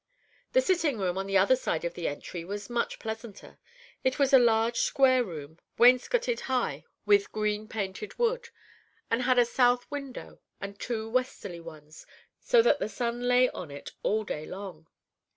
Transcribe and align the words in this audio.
The 0.53 0.61
sitting 0.61 0.97
room 0.97 1.15
on 1.19 1.27
the 1.27 1.37
other 1.37 1.55
side 1.55 1.85
of 1.85 1.93
the 1.93 2.07
entry 2.07 2.43
was 2.43 2.71
much 2.71 2.97
pleasanter. 2.97 3.59
It 4.03 4.17
was 4.17 4.33
a 4.33 4.39
large, 4.39 4.77
square 4.77 5.23
room, 5.23 5.59
wainscoted 5.77 6.39
high 6.49 6.85
with 7.05 7.31
green 7.31 7.67
painted 7.67 8.17
wood, 8.17 8.49
and 9.11 9.21
had 9.21 9.37
a 9.37 9.45
south 9.45 9.85
window 9.91 10.39
and 10.59 10.79
two 10.79 11.07
westerly 11.07 11.59
ones, 11.59 12.07
so 12.39 12.63
that 12.63 12.79
the 12.79 12.89
sun 12.89 13.21
lay 13.27 13.47
on 13.51 13.69
it 13.69 13.91
all 14.01 14.23
day 14.23 14.47
long. 14.47 14.87